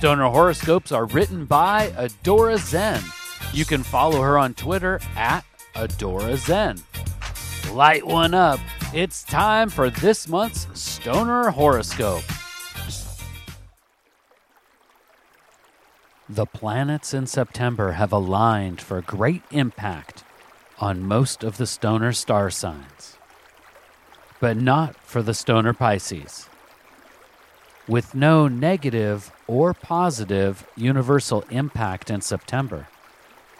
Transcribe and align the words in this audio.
Stoner 0.00 0.30
horoscopes 0.30 0.92
are 0.92 1.04
written 1.04 1.44
by 1.44 1.88
Adora 1.88 2.56
Zen. 2.56 3.02
You 3.52 3.66
can 3.66 3.82
follow 3.82 4.22
her 4.22 4.38
on 4.38 4.54
Twitter 4.54 4.98
at 5.14 5.44
Adora 5.74 6.38
Zen. 6.38 6.78
Light 7.74 8.06
one 8.06 8.32
up. 8.32 8.60
It's 8.94 9.22
time 9.22 9.68
for 9.68 9.90
this 9.90 10.26
month's 10.26 10.66
Stoner 10.72 11.50
horoscope. 11.50 12.22
The 16.30 16.46
planets 16.46 17.12
in 17.12 17.26
September 17.26 17.92
have 17.92 18.10
aligned 18.10 18.80
for 18.80 19.02
great 19.02 19.42
impact 19.50 20.24
on 20.78 21.02
most 21.02 21.44
of 21.44 21.58
the 21.58 21.66
stoner 21.66 22.14
star 22.14 22.48
signs, 22.48 23.18
but 24.40 24.56
not 24.56 24.96
for 24.96 25.20
the 25.20 25.34
stoner 25.34 25.74
Pisces. 25.74 26.49
With 27.90 28.14
no 28.14 28.46
negative 28.46 29.32
or 29.48 29.74
positive 29.74 30.64
universal 30.76 31.42
impact 31.50 32.08
in 32.08 32.20
September, 32.20 32.86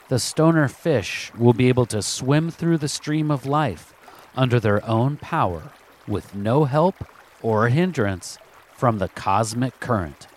the 0.08 0.20
stoner 0.20 0.68
fish 0.68 1.32
will 1.36 1.52
be 1.52 1.68
able 1.68 1.86
to 1.86 2.00
swim 2.00 2.48
through 2.48 2.78
the 2.78 2.86
stream 2.86 3.32
of 3.32 3.44
life 3.44 3.92
under 4.36 4.60
their 4.60 4.86
own 4.86 5.16
power 5.16 5.72
with 6.06 6.32
no 6.32 6.62
help 6.62 6.94
or 7.42 7.70
hindrance 7.70 8.38
from 8.72 8.98
the 8.98 9.08
cosmic 9.08 9.80
current 9.80 10.28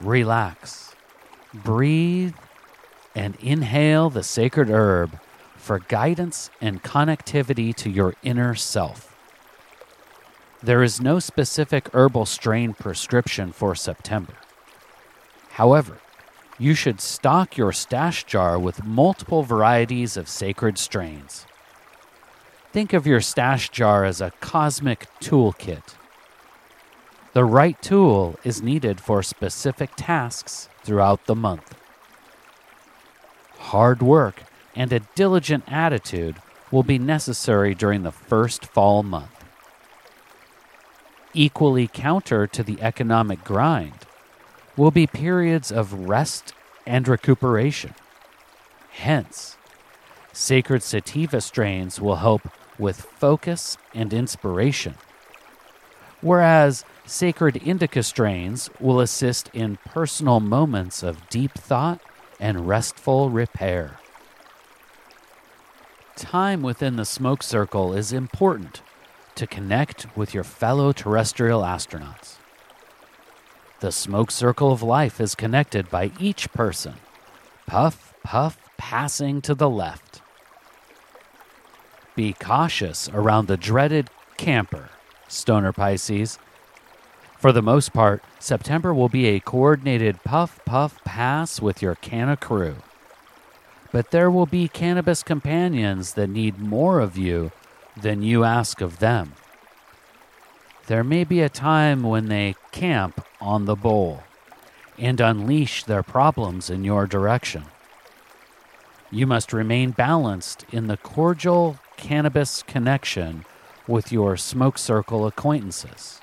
relax, 0.00 0.94
breathe, 1.52 2.34
and 3.14 3.36
inhale 3.36 4.08
the 4.08 4.22
sacred 4.22 4.70
herb 4.70 5.20
for 5.56 5.78
guidance 5.78 6.48
and 6.58 6.82
connectivity 6.82 7.74
to 7.74 7.90
your 7.90 8.14
inner 8.22 8.54
self. 8.54 9.13
There 10.64 10.82
is 10.82 11.00
no 11.00 11.18
specific 11.18 11.88
herbal 11.92 12.26
strain 12.26 12.74
prescription 12.74 13.52
for 13.52 13.74
September. 13.74 14.34
However, 15.50 15.98
you 16.58 16.74
should 16.74 17.00
stock 17.00 17.56
your 17.56 17.72
stash 17.72 18.24
jar 18.24 18.58
with 18.58 18.84
multiple 18.84 19.42
varieties 19.42 20.16
of 20.16 20.28
sacred 20.28 20.78
strains. 20.78 21.46
Think 22.72 22.92
of 22.92 23.06
your 23.06 23.20
stash 23.20 23.68
jar 23.68 24.04
as 24.04 24.20
a 24.20 24.32
cosmic 24.40 25.06
toolkit 25.20 25.94
the 27.34 27.44
right 27.44 27.82
tool 27.82 28.38
is 28.44 28.62
needed 28.62 29.00
for 29.00 29.20
specific 29.20 29.90
tasks 29.96 30.68
throughout 30.84 31.26
the 31.26 31.34
month. 31.34 31.74
Hard 33.58 34.02
work 34.02 34.44
and 34.76 34.92
a 34.92 35.00
diligent 35.16 35.64
attitude 35.66 36.36
will 36.70 36.84
be 36.84 36.96
necessary 36.96 37.74
during 37.74 38.04
the 38.04 38.12
first 38.12 38.64
fall 38.64 39.02
month. 39.02 39.33
Equally 41.34 41.88
counter 41.88 42.46
to 42.46 42.62
the 42.62 42.80
economic 42.80 43.44
grind 43.44 44.06
will 44.76 44.90
be 44.90 45.06
periods 45.06 45.70
of 45.72 46.08
rest 46.08 46.54
and 46.86 47.06
recuperation. 47.06 47.94
Hence, 48.90 49.56
sacred 50.32 50.82
sativa 50.82 51.40
strains 51.40 52.00
will 52.00 52.16
help 52.16 52.48
with 52.78 53.00
focus 53.00 53.76
and 53.94 54.12
inspiration, 54.12 54.94
whereas 56.20 56.84
Sacred 57.06 57.56
indica 57.58 58.02
strains 58.02 58.70
will 58.80 58.98
assist 58.98 59.50
in 59.52 59.76
personal 59.84 60.40
moments 60.40 61.02
of 61.02 61.28
deep 61.28 61.52
thought 61.52 62.00
and 62.40 62.66
restful 62.66 63.28
repair. 63.28 63.98
Time 66.16 66.62
within 66.62 66.96
the 66.96 67.04
smoke 67.04 67.42
circle 67.42 67.92
is 67.92 68.10
important 68.12 68.80
to 69.36 69.46
connect 69.46 70.06
with 70.16 70.34
your 70.34 70.44
fellow 70.44 70.92
terrestrial 70.92 71.62
astronauts. 71.62 72.36
The 73.80 73.92
smoke 73.92 74.30
circle 74.30 74.72
of 74.72 74.82
life 74.82 75.20
is 75.20 75.34
connected 75.34 75.90
by 75.90 76.12
each 76.18 76.52
person, 76.52 76.94
puff, 77.66 78.14
puff, 78.22 78.58
passing 78.76 79.40
to 79.42 79.54
the 79.54 79.70
left. 79.70 80.22
Be 82.14 82.32
cautious 82.32 83.08
around 83.08 83.48
the 83.48 83.56
dreaded 83.56 84.08
camper, 84.36 84.90
Stoner 85.28 85.72
Pisces 85.72 86.38
for 87.44 87.52
the 87.52 87.60
most 87.60 87.92
part, 87.92 88.24
September 88.38 88.94
will 88.94 89.10
be 89.10 89.26
a 89.26 89.38
coordinated 89.38 90.24
puff 90.24 90.64
puff 90.64 91.04
pass 91.04 91.60
with 91.60 91.82
your 91.82 91.94
canna 91.96 92.38
crew. 92.38 92.76
But 93.92 94.12
there 94.12 94.30
will 94.30 94.46
be 94.46 94.66
cannabis 94.66 95.22
companions 95.22 96.14
that 96.14 96.30
need 96.30 96.58
more 96.58 97.00
of 97.00 97.18
you 97.18 97.52
than 98.00 98.22
you 98.22 98.44
ask 98.44 98.80
of 98.80 98.98
them. 98.98 99.34
There 100.86 101.04
may 101.04 101.24
be 101.24 101.40
a 101.40 101.48
time 101.48 102.02
when 102.02 102.26
they 102.26 102.56
camp 102.72 103.24
on 103.40 103.64
the 103.64 103.76
bowl 103.76 104.22
and 104.98 105.20
unleash 105.20 105.84
their 105.84 106.02
problems 106.02 106.70
in 106.70 106.84
your 106.84 107.06
direction. 107.06 107.64
You 109.10 109.26
must 109.26 109.52
remain 109.52 109.92
balanced 109.92 110.66
in 110.72 110.88
the 110.88 110.96
cordial 110.96 111.78
cannabis 111.96 112.62
connection 112.62 113.44
with 113.86 114.12
your 114.12 114.36
smoke 114.36 114.76
circle 114.76 115.26
acquaintances. 115.26 116.20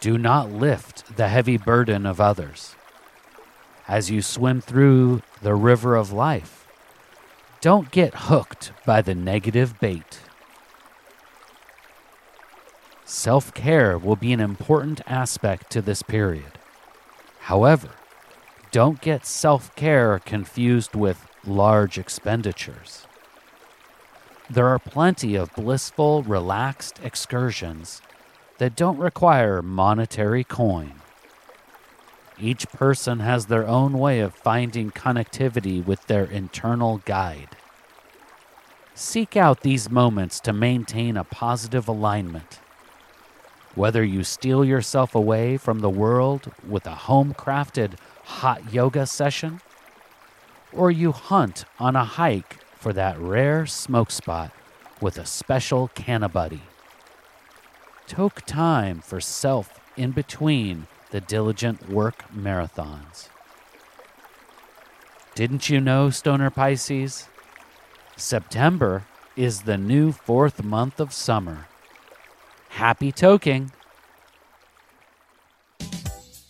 Do 0.00 0.16
not 0.16 0.52
lift 0.52 1.16
the 1.16 1.28
heavy 1.28 1.56
burden 1.56 2.06
of 2.06 2.20
others. 2.20 2.76
As 3.88 4.10
you 4.10 4.22
swim 4.22 4.60
through 4.60 5.22
the 5.42 5.54
river 5.54 5.96
of 5.96 6.12
life, 6.12 6.67
don't 7.60 7.90
get 7.90 8.14
hooked 8.14 8.72
by 8.86 9.02
the 9.02 9.14
negative 9.14 9.80
bait. 9.80 10.20
Self 13.04 13.52
care 13.52 13.98
will 13.98 14.16
be 14.16 14.32
an 14.32 14.40
important 14.40 15.00
aspect 15.06 15.70
to 15.70 15.82
this 15.82 16.02
period. 16.02 16.58
However, 17.40 17.88
don't 18.70 19.00
get 19.00 19.26
self 19.26 19.74
care 19.74 20.20
confused 20.20 20.94
with 20.94 21.26
large 21.44 21.98
expenditures. 21.98 23.06
There 24.50 24.68
are 24.68 24.78
plenty 24.78 25.34
of 25.34 25.54
blissful, 25.54 26.22
relaxed 26.22 27.00
excursions 27.02 28.02
that 28.58 28.76
don't 28.76 28.98
require 28.98 29.62
monetary 29.62 30.44
coin. 30.44 30.94
Each 32.40 32.68
person 32.68 33.18
has 33.18 33.46
their 33.46 33.66
own 33.66 33.98
way 33.98 34.20
of 34.20 34.32
finding 34.32 34.92
connectivity 34.92 35.84
with 35.84 36.06
their 36.06 36.24
internal 36.24 36.98
guide. 37.04 37.56
Seek 38.94 39.36
out 39.36 39.62
these 39.62 39.90
moments 39.90 40.38
to 40.40 40.52
maintain 40.52 41.16
a 41.16 41.24
positive 41.24 41.88
alignment. 41.88 42.60
Whether 43.74 44.04
you 44.04 44.22
steal 44.22 44.64
yourself 44.64 45.14
away 45.14 45.56
from 45.56 45.80
the 45.80 45.90
world 45.90 46.52
with 46.66 46.86
a 46.86 46.94
home 46.94 47.34
crafted 47.34 47.94
hot 48.24 48.72
yoga 48.72 49.06
session, 49.06 49.60
or 50.72 50.90
you 50.90 51.12
hunt 51.12 51.64
on 51.78 51.96
a 51.96 52.04
hike 52.04 52.58
for 52.76 52.92
that 52.92 53.18
rare 53.18 53.66
smoke 53.66 54.10
spot 54.12 54.52
with 55.00 55.18
a 55.18 55.26
special 55.26 55.88
canna 55.94 56.28
buddy. 56.28 56.62
Took 58.06 58.42
time 58.42 59.00
for 59.00 59.20
self 59.20 59.80
in 59.96 60.12
between 60.12 60.86
the 61.10 61.20
diligent 61.20 61.88
work 61.88 62.24
marathons. 62.34 63.28
Didn't 65.34 65.70
you 65.70 65.80
know, 65.80 66.10
Stoner 66.10 66.50
Pisces? 66.50 67.28
September 68.16 69.04
is 69.36 69.62
the 69.62 69.78
new 69.78 70.10
fourth 70.10 70.64
month 70.64 70.98
of 70.98 71.12
summer. 71.12 71.68
Happy 72.70 73.12
toking! 73.12 73.70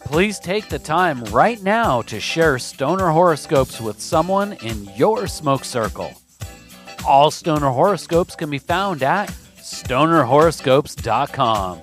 Please 0.01 0.39
take 0.39 0.71
the 0.71 0.79
time 0.79 1.23
right 1.25 1.63
now 1.63 2.01
to 2.03 2.19
share 2.19 2.59
stoner 2.59 3.11
horoscopes 3.11 3.79
with 3.79 4.01
someone 4.01 4.55
in 4.55 4.85
your 4.97 5.27
smoke 5.27 5.67
circle. 5.67 6.11
All 7.07 7.31
stoner 7.31 7.69
horoscopes 7.69 8.35
can 8.35 8.49
be 8.49 8.59
found 8.59 9.03
at 9.03 9.29
stonerhoroscopes.com. 9.59 11.83